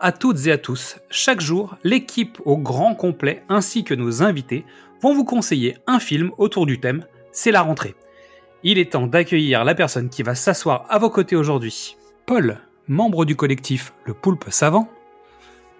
à 0.00 0.12
toutes 0.12 0.46
et 0.46 0.52
à 0.52 0.58
tous. 0.58 0.98
Chaque 1.10 1.40
jour, 1.40 1.76
l'équipe 1.84 2.40
au 2.44 2.56
grand 2.56 2.94
complet 2.94 3.42
ainsi 3.48 3.84
que 3.84 3.94
nos 3.94 4.22
invités 4.22 4.64
vont 5.02 5.14
vous 5.14 5.24
conseiller 5.24 5.76
un 5.86 6.00
film 6.00 6.30
autour 6.38 6.66
du 6.66 6.80
thème 6.80 7.04
C'est 7.32 7.50
la 7.50 7.62
rentrée. 7.62 7.94
Il 8.62 8.78
est 8.78 8.92
temps 8.92 9.06
d'accueillir 9.06 9.64
la 9.64 9.74
personne 9.74 10.08
qui 10.08 10.22
va 10.22 10.34
s'asseoir 10.34 10.84
à 10.88 10.98
vos 10.98 11.10
côtés 11.10 11.36
aujourd'hui. 11.36 11.96
Paul, 12.26 12.58
membre 12.88 13.24
du 13.24 13.36
collectif 13.36 13.92
Le 14.04 14.14
Poulpe 14.14 14.46
Savant. 14.50 14.88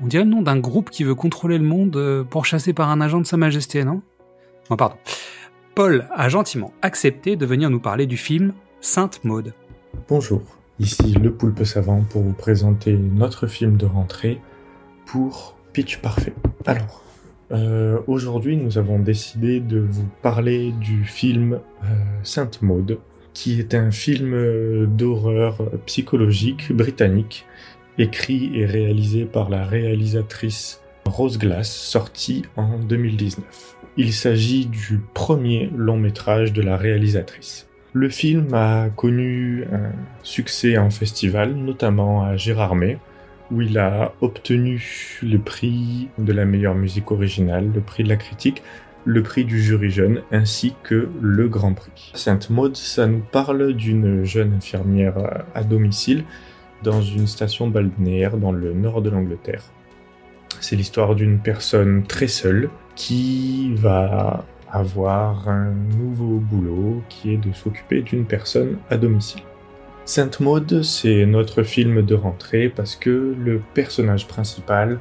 On 0.01 0.07
dirait 0.07 0.25
le 0.25 0.31
nom 0.31 0.43
d'un 0.43 0.59
groupe 0.59 0.91
qui 0.91 1.03
veut 1.03 1.17
contrôler 1.17 1.59
le 1.59 1.65
monde 1.65 1.97
euh, 1.97 2.23
pourchassé 2.23 2.73
par 2.73 2.91
un 2.91 3.01
agent 3.01 3.21
de 3.21 3.27
Sa 3.27 3.37
Majesté, 3.37 3.83
non? 3.83 4.01
Non, 4.71 4.77
pardon. 4.77 4.97
Paul 5.75 6.09
a 6.15 6.29
gentiment 6.29 6.73
accepté 6.83 7.37
de 7.37 7.47
venir 7.47 7.71
nous 7.71 7.81
parler 7.81 8.07
du 8.07 8.17
film 8.17 8.53
Sainte 8.81 9.25
Maude. 9.25 9.55
Bonjour, 10.09 10.43
ici 10.81 11.13
le 11.13 11.33
Poulpe 11.33 11.65
Savant 11.65 12.03
pour 12.09 12.23
vous 12.23 12.33
présenter 12.33 12.97
notre 12.97 13.47
film 13.47 13.77
de 13.77 13.87
rentrée 13.87 14.41
pour 15.07 15.57
Pitch 15.73 15.99
Parfait. 15.99 16.35
Alors, 16.67 17.03
euh, 17.51 17.99
aujourd'hui 18.07 18.57
nous 18.57 18.79
avons 18.79 18.99
décidé 18.99 19.61
de 19.61 19.79
vous 19.79 20.09
parler 20.23 20.73
du 20.73 21.05
film 21.05 21.55
euh, 21.55 21.87
Sainte 22.23 22.63
Maude, 22.63 22.99
qui 23.35 23.59
est 23.59 23.75
un 23.75 23.91
film 23.91 24.35
euh, 24.35 24.87
d'horreur 24.87 25.59
psychologique 25.87 26.73
britannique, 26.73 27.47
écrit 27.99 28.53
et 28.55 28.67
réalisé 28.67 29.25
par 29.25 29.51
la 29.51 29.65
réalisatrice 29.65 30.81
Rose 31.07 31.39
Glass, 31.39 31.75
sorti 31.75 32.45
en 32.57 32.79
2019. 32.79 33.77
Il 33.97 34.13
s'agit 34.13 34.67
du 34.67 35.01
premier 35.15 35.71
long 35.75 35.97
métrage 35.97 36.53
de 36.53 36.63
la 36.63 36.77
réalisatrice. 36.77 37.69
Le 38.01 38.09
film 38.09 38.55
a 38.55 38.91
connu 38.91 39.65
un 39.73 39.91
succès 40.23 40.79
en 40.79 40.89
festival, 40.89 41.57
notamment 41.57 42.23
à 42.23 42.37
Gérardmer, 42.37 42.99
où 43.51 43.61
il 43.61 43.77
a 43.77 44.13
obtenu 44.21 45.19
le 45.21 45.39
prix 45.39 46.07
de 46.17 46.33
la 46.33 46.45
meilleure 46.45 46.77
musique 46.77 47.11
originale, 47.11 47.73
le 47.75 47.81
prix 47.81 48.05
de 48.05 48.09
la 48.09 48.15
critique, 48.15 48.63
le 49.05 49.21
prix 49.25 49.45
du 49.45 49.61
jury 49.61 49.91
jeune, 49.91 50.23
ainsi 50.31 50.75
que 50.85 51.09
le 51.21 51.49
Grand 51.49 51.75
Prix. 51.75 52.13
Sainte 52.15 52.51
Maud, 52.51 52.77
ça 52.77 53.09
nous 53.09 53.19
parle 53.33 53.73
d'une 53.73 54.23
jeune 54.23 54.53
infirmière 54.53 55.17
à 55.57 55.65
domicile 55.65 56.23
dans 56.85 57.03
une 57.03 57.27
station 57.27 57.67
balnéaire 57.67 58.37
dans 58.37 58.53
le 58.53 58.75
nord 58.75 59.03
de 59.03 59.11
l'Angleterre. 59.11 59.65
C'est 60.61 60.77
l'histoire 60.77 61.17
d'une 61.17 61.41
personne 61.41 62.05
très 62.07 62.29
seule 62.29 62.71
qui 62.95 63.75
va 63.75 64.45
avoir 64.71 65.49
un 65.49 65.73
nouveau 65.99 66.39
boulot 66.39 67.03
qui 67.09 67.35
est 67.35 67.37
de 67.37 67.53
s'occuper 67.53 68.03
d'une 68.03 68.25
personne 68.25 68.79
à 68.91 68.97
domicile. 68.97 69.43
Sainte 70.05 70.41
Maud, 70.41 70.83
c'est 70.83 71.27
notre 71.27 71.63
film 71.63 72.03
de 72.03 72.15
rentrée 72.15 72.69
parce 72.69 72.97
que 72.97 73.37
le 73.39 73.61
personnage 73.75 74.27
principal 74.27 74.99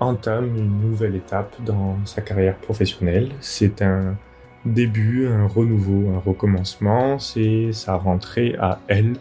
entame 0.00 0.56
une 0.56 0.80
nouvelle 0.80 1.16
étape 1.16 1.56
dans 1.64 1.98
sa 2.04 2.22
carrière 2.22 2.56
professionnelle. 2.56 3.30
C'est 3.40 3.82
un 3.82 4.16
début, 4.64 5.26
un 5.26 5.46
renouveau, 5.46 6.12
un 6.14 6.18
recommencement, 6.18 7.18
c'est 7.18 7.72
sa 7.72 7.96
rentrée 7.96 8.56
à 8.60 8.80
elle 8.88 9.14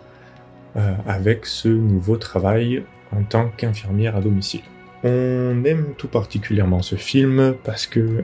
euh, 0.76 0.94
avec 1.08 1.46
ce 1.46 1.70
nouveau 1.70 2.18
travail 2.18 2.84
en 3.16 3.24
tant 3.24 3.50
qu'infirmière 3.56 4.16
à 4.16 4.22
domicile. 4.22 4.62
On 5.04 5.64
aime 5.64 5.94
tout 5.98 6.08
particulièrement 6.08 6.82
ce 6.82 6.96
film 6.96 7.56
parce 7.64 7.88
que 7.88 8.24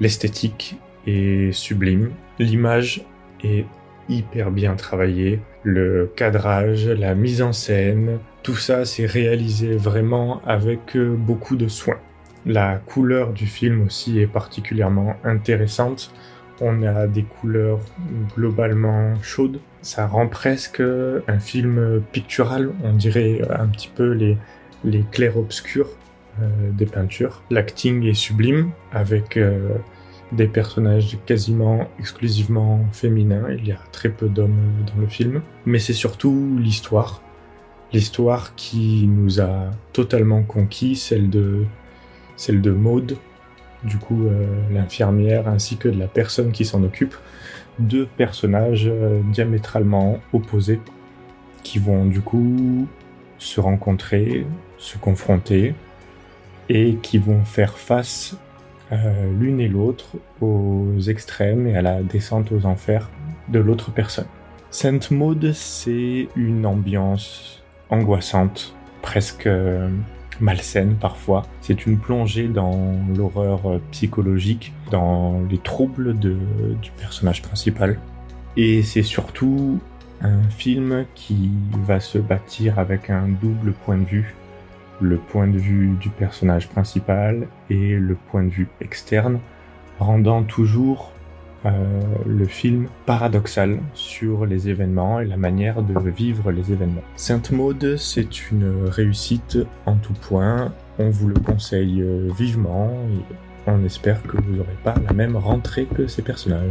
L'esthétique 0.00 0.76
est 1.06 1.52
sublime, 1.52 2.10
l'image 2.38 3.04
est 3.42 3.64
hyper 4.08 4.50
bien 4.50 4.74
travaillée, 4.74 5.40
le 5.62 6.10
cadrage, 6.16 6.86
la 6.86 7.14
mise 7.14 7.42
en 7.42 7.52
scène, 7.52 8.18
tout 8.42 8.56
ça 8.56 8.84
c'est 8.84 9.06
réalisé 9.06 9.76
vraiment 9.76 10.40
avec 10.46 10.96
beaucoup 10.96 11.56
de 11.56 11.68
soin. 11.68 11.96
La 12.46 12.76
couleur 12.76 13.32
du 13.32 13.46
film 13.46 13.82
aussi 13.82 14.20
est 14.20 14.26
particulièrement 14.26 15.16
intéressante. 15.24 16.14
On 16.60 16.82
a 16.82 17.06
des 17.06 17.24
couleurs 17.24 17.80
globalement 18.36 19.14
chaudes. 19.22 19.60
Ça 19.82 20.06
rend 20.06 20.28
presque 20.28 20.80
un 20.80 21.38
film 21.38 22.02
pictural. 22.12 22.70
On 22.82 22.94
dirait 22.94 23.42
un 23.50 23.66
petit 23.66 23.90
peu 23.94 24.12
les, 24.12 24.38
les 24.84 25.04
clairs-obscurs 25.10 25.88
euh, 25.88 26.07
des 26.72 26.86
peintures. 26.86 27.42
L'acting 27.50 28.04
est 28.04 28.14
sublime 28.14 28.70
avec 28.92 29.36
euh, 29.36 29.76
des 30.32 30.46
personnages 30.46 31.18
quasiment 31.26 31.88
exclusivement 31.98 32.84
féminins. 32.92 33.50
Il 33.50 33.66
y 33.66 33.72
a 33.72 33.78
très 33.92 34.08
peu 34.08 34.28
d'hommes 34.28 34.84
dans 34.86 35.00
le 35.00 35.06
film. 35.06 35.42
Mais 35.66 35.78
c'est 35.78 35.92
surtout 35.92 36.56
l'histoire. 36.58 37.22
L'histoire 37.92 38.54
qui 38.54 39.06
nous 39.06 39.40
a 39.40 39.70
totalement 39.92 40.42
conquis, 40.42 40.96
celle 40.96 41.30
de, 41.30 41.64
celle 42.36 42.60
de 42.60 42.70
Maud, 42.70 43.16
du 43.84 43.96
coup 43.96 44.26
euh, 44.26 44.46
l'infirmière, 44.72 45.48
ainsi 45.48 45.76
que 45.76 45.88
de 45.88 45.98
la 45.98 46.08
personne 46.08 46.52
qui 46.52 46.64
s'en 46.64 46.82
occupe. 46.82 47.14
Deux 47.78 48.06
personnages 48.16 48.90
diamétralement 49.32 50.18
opposés 50.32 50.80
qui 51.62 51.78
vont 51.78 52.06
du 52.06 52.20
coup 52.20 52.88
se 53.38 53.60
rencontrer, 53.60 54.46
se 54.78 54.98
confronter, 54.98 55.74
et 56.68 56.96
qui 57.02 57.18
vont 57.18 57.44
faire 57.44 57.78
face 57.78 58.36
euh, 58.92 59.32
l'une 59.38 59.60
et 59.60 59.68
l'autre 59.68 60.16
aux 60.40 60.98
extrêmes 61.08 61.66
et 61.66 61.76
à 61.76 61.82
la 61.82 62.02
descente 62.02 62.52
aux 62.52 62.66
enfers 62.66 63.10
de 63.48 63.58
l'autre 63.58 63.90
personne. 63.90 64.26
Sainte 64.70 65.10
Maud, 65.10 65.52
c'est 65.52 66.28
une 66.36 66.66
ambiance 66.66 67.62
angoissante, 67.90 68.74
presque 69.02 69.46
euh, 69.46 69.88
malsaine 70.40 70.96
parfois. 71.00 71.42
C'est 71.60 71.86
une 71.86 71.98
plongée 71.98 72.48
dans 72.48 72.94
l'horreur 73.16 73.80
psychologique, 73.90 74.72
dans 74.90 75.42
les 75.50 75.58
troubles 75.58 76.18
de, 76.18 76.36
du 76.80 76.90
personnage 76.92 77.42
principal. 77.42 77.98
Et 78.56 78.82
c'est 78.82 79.02
surtout 79.02 79.78
un 80.20 80.42
film 80.50 81.06
qui 81.14 81.50
va 81.86 82.00
se 82.00 82.18
bâtir 82.18 82.78
avec 82.78 83.10
un 83.10 83.28
double 83.28 83.72
point 83.72 83.98
de 83.98 84.04
vue 84.04 84.34
le 85.00 85.16
point 85.16 85.46
de 85.46 85.58
vue 85.58 85.96
du 86.00 86.08
personnage 86.08 86.68
principal 86.68 87.46
et 87.70 87.96
le 87.96 88.14
point 88.14 88.42
de 88.42 88.50
vue 88.50 88.68
externe, 88.80 89.38
rendant 89.98 90.42
toujours 90.42 91.12
euh, 91.66 92.00
le 92.24 92.46
film 92.46 92.86
paradoxal 93.04 93.80
sur 93.94 94.46
les 94.46 94.68
événements 94.68 95.18
et 95.18 95.24
la 95.24 95.36
manière 95.36 95.82
de 95.82 96.08
vivre 96.08 96.52
les 96.52 96.72
événements. 96.72 97.02
Sainte 97.16 97.50
Maude, 97.50 97.96
c'est 97.96 98.50
une 98.50 98.84
réussite 98.86 99.58
en 99.84 99.96
tout 99.96 100.12
point. 100.12 100.72
On 101.00 101.10
vous 101.10 101.28
le 101.28 101.34
conseille 101.34 102.00
euh, 102.00 102.28
vivement 102.36 102.92
et 103.10 103.34
on 103.66 103.84
espère 103.84 104.22
que 104.22 104.36
vous 104.36 104.52
n'aurez 104.52 104.76
pas 104.84 104.94
la 105.04 105.12
même 105.12 105.36
rentrée 105.36 105.86
que 105.86 106.06
ces 106.06 106.22
personnages. 106.22 106.70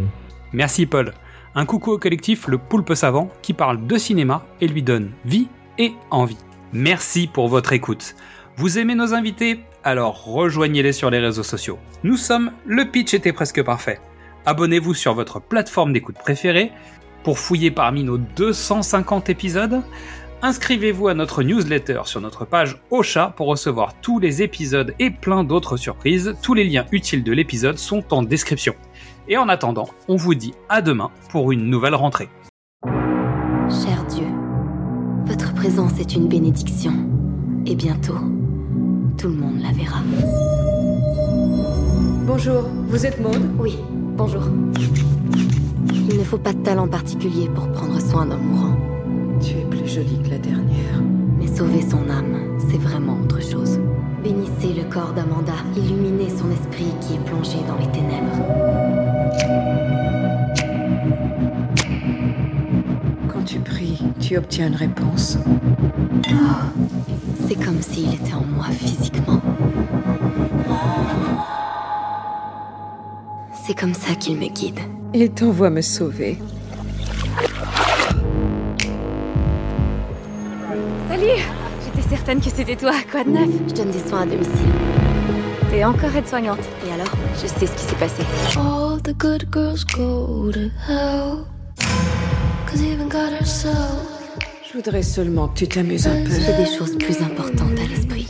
Merci 0.53 0.85
Paul. 0.85 1.13
Un 1.53 1.65
coucou 1.65 1.91
au 1.91 1.97
collectif 1.97 2.47
Le 2.47 2.57
Poulpe 2.57 2.93
Savant 2.93 3.29
qui 3.41 3.53
parle 3.53 3.85
de 3.87 3.97
cinéma 3.97 4.45
et 4.61 4.67
lui 4.67 4.83
donne 4.83 5.11
vie 5.25 5.47
et 5.77 5.93
envie. 6.11 6.37
Merci 6.73 7.27
pour 7.27 7.47
votre 7.47 7.73
écoute. 7.73 8.15
Vous 8.57 8.77
aimez 8.77 8.95
nos 8.95 9.13
invités? 9.13 9.61
Alors 9.83 10.25
rejoignez-les 10.25 10.91
sur 10.91 11.09
les 11.09 11.19
réseaux 11.19 11.43
sociaux. 11.43 11.79
Nous 12.03 12.17
sommes 12.17 12.51
Le 12.65 12.85
Pitch 12.85 13.13
était 13.13 13.33
presque 13.33 13.63
parfait. 13.63 13.99
Abonnez-vous 14.45 14.93
sur 14.93 15.13
votre 15.13 15.39
plateforme 15.39 15.93
d'écoute 15.93 16.17
préférée 16.17 16.71
pour 17.23 17.39
fouiller 17.39 17.71
parmi 17.71 18.03
nos 18.03 18.17
250 18.17 19.29
épisodes. 19.29 19.81
Inscrivez-vous 20.41 21.07
à 21.07 21.13
notre 21.13 21.41
newsletter 21.41 22.01
sur 22.05 22.21
notre 22.21 22.45
page 22.45 22.77
Ocha 22.91 23.33
pour 23.35 23.47
recevoir 23.47 23.93
tous 24.01 24.19
les 24.19 24.41
épisodes 24.41 24.93
et 24.99 25.09
plein 25.09 25.43
d'autres 25.43 25.77
surprises. 25.77 26.35
Tous 26.41 26.53
les 26.53 26.63
liens 26.63 26.85
utiles 26.91 27.23
de 27.23 27.31
l'épisode 27.31 27.77
sont 27.77 28.13
en 28.13 28.23
description. 28.23 28.75
Et 29.27 29.37
en 29.37 29.49
attendant, 29.49 29.89
on 30.07 30.15
vous 30.15 30.35
dit 30.35 30.53
à 30.69 30.81
demain 30.81 31.11
pour 31.29 31.51
une 31.51 31.69
nouvelle 31.69 31.95
rentrée. 31.95 32.29
Cher 33.69 34.05
Dieu, 34.05 34.27
votre 35.27 35.53
présence 35.53 35.99
est 35.99 36.15
une 36.15 36.27
bénédiction. 36.27 36.93
Et 37.65 37.75
bientôt, 37.75 38.17
tout 39.17 39.27
le 39.27 39.35
monde 39.35 39.59
la 39.61 39.71
verra. 39.71 39.99
Bonjour, 42.25 42.63
vous 42.87 43.05
êtes 43.05 43.19
Maude 43.19 43.49
Oui, 43.59 43.77
bonjour. 44.15 44.43
Il 45.91 46.17
ne 46.17 46.23
faut 46.23 46.37
pas 46.37 46.53
de 46.53 46.59
talent 46.59 46.87
particulier 46.87 47.49
pour 47.53 47.69
prendre 47.71 47.99
soin 47.99 48.25
d'un 48.25 48.37
mourant. 48.37 48.77
Tu 49.41 49.57
es 49.57 49.65
plus 49.65 49.87
jolie 49.87 50.19
que 50.23 50.29
la 50.29 50.37
dernière. 50.37 51.01
Mais 51.37 51.47
sauver 51.47 51.81
son 51.81 52.09
âme, 52.09 52.57
c'est 52.69 52.79
vraiment 52.79 53.17
autre 53.21 53.41
chose. 53.41 53.79
Bénissez 54.23 54.73
le 54.75 54.89
corps 54.89 55.13
d'Amanda, 55.13 55.53
illuminez 55.75 56.29
son 56.29 56.49
esprit 56.51 56.91
qui 57.01 57.15
est 57.15 57.25
plongé 57.25 57.57
dans 57.67 57.77
les 57.77 57.91
ténèbres. 57.91 59.86
Tu 64.27 64.35
obtiens 64.35 64.67
une 64.67 64.75
réponse. 64.75 65.37
C'est 67.47 67.55
comme 67.55 67.81
s'il 67.81 68.13
était 68.13 68.33
en 68.33 68.43
moi 68.43 68.65
physiquement. 68.71 69.39
C'est 73.65 73.73
comme 73.73 73.93
ça 73.93 74.15
qu'il 74.15 74.35
me 74.35 74.47
guide. 74.47 74.81
Il 75.13 75.29
t'envoie 75.29 75.69
me 75.69 75.79
sauver. 75.79 76.37
Salut 81.09 81.41
J'étais 81.85 82.09
certaine 82.09 82.41
que 82.41 82.49
c'était 82.49 82.75
toi, 82.75 82.91
quoi 83.09 83.23
de 83.23 83.29
neuf? 83.29 83.49
Je 83.69 83.75
donne 83.75 83.91
des 83.91 84.09
soins 84.09 84.23
à 84.23 84.25
domicile. 84.25 84.73
T'es 85.69 85.85
encore 85.85 86.13
aide-soignante. 86.13 86.67
Et 86.85 86.91
alors? 86.91 87.15
Je 87.41 87.47
sais 87.47 87.65
ce 87.65 87.71
qui 87.71 87.83
s'est 87.85 87.95
passé. 87.95 88.23
All 88.57 89.01
the 89.01 89.17
good 89.17 89.47
girls 89.53 89.85
go 89.85 90.51
to 90.51 90.69
hell. 90.85 91.45
Cause 92.69 92.81
even 92.81 93.07
God 93.07 93.31
herself. 93.31 94.16
Je 94.77 94.83
voudrais 94.83 95.01
seulement 95.01 95.47
que 95.47 95.57
tu 95.57 95.67
t'amuses 95.67 96.05
un 96.05 96.23
peu. 96.23 96.29
J'ai 96.29 96.53
des 96.53 96.69
choses 96.69 96.95
plus 96.99 97.19
importantes 97.23 97.71
à 97.83 97.87
l'esprit. 97.87 98.27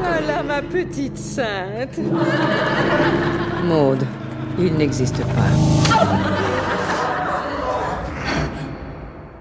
Voilà 0.00 0.42
ma 0.42 0.62
petite 0.62 1.18
sainte. 1.18 1.98
Maude, 3.66 4.06
il 4.58 4.72
n'existe 4.76 5.18
pas. 5.18 5.52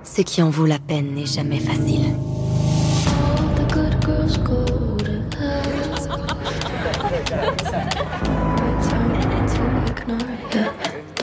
Ce 0.04 0.22
qui 0.22 0.42
en 0.42 0.50
vaut 0.50 0.66
la 0.66 0.80
peine 0.80 1.16
n'est 1.16 1.26
jamais 1.26 1.60
facile. 1.60 2.14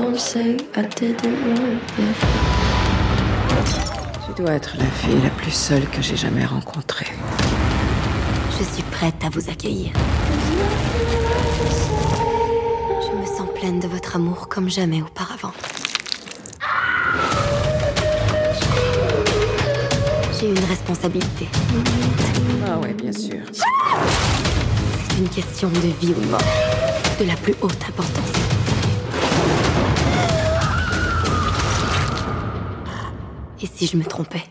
Don't 0.01 0.19
say 0.19 0.57
I 0.77 0.83
didn't 0.99 1.45
want. 1.47 1.79
Tu 4.25 4.43
dois 4.43 4.53
être 4.53 4.75
la 4.79 4.87
fille 4.87 5.21
la 5.23 5.29
plus 5.29 5.51
seule 5.51 5.87
que 5.91 6.01
j'ai 6.01 6.17
jamais 6.17 6.47
rencontrée. 6.47 7.05
Je 8.59 8.65
suis 8.65 8.83
prête 8.85 9.23
à 9.23 9.29
vous 9.29 9.51
accueillir. 9.51 9.93
Je 13.03 13.15
me 13.15 13.27
sens 13.27 13.47
pleine 13.55 13.79
de 13.79 13.89
votre 13.89 14.17
amour 14.17 14.49
comme 14.49 14.71
jamais 14.71 15.03
auparavant. 15.03 15.53
J'ai 20.41 20.49
une 20.49 20.65
responsabilité. 20.65 21.47
Ah 22.67 22.79
ouais, 22.79 22.95
bien 22.95 23.13
sûr. 23.13 23.43
C'est 23.53 25.19
une 25.19 25.29
question 25.29 25.69
de 25.69 25.93
vie 26.01 26.15
ou 26.17 26.21
de 26.23 26.27
mort. 26.31 26.41
De 27.19 27.27
la 27.27 27.37
plus 27.37 27.55
haute 27.61 27.85
importance. 27.87 28.50
Si 33.81 33.87
je 33.87 33.97
me 33.97 34.05
trompais 34.05 34.43